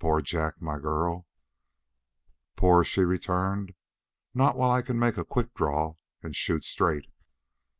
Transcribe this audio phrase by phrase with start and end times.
[0.00, 1.28] Poor Jack my girl!"
[2.56, 3.72] "Poor?" she returned.
[4.34, 7.06] "Not while I can make a quick draw and shoot straight."